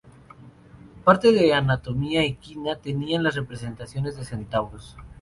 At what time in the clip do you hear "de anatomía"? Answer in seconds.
1.31-2.23